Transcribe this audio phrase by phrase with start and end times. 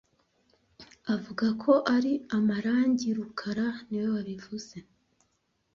[1.15, 4.77] Avuga ko ari amarangi rukara niwe wabivuze